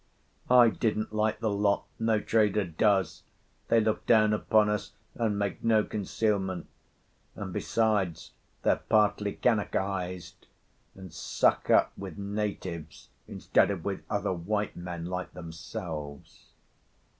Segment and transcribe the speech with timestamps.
[0.49, 3.21] I didn't like the lot, no trader does;
[3.67, 6.65] they look down upon us, and make no concealment;
[7.35, 8.31] and, besides,
[8.63, 10.47] they're partly Kanakaised,
[10.95, 16.47] and suck up with natives instead of with other white men like themselves.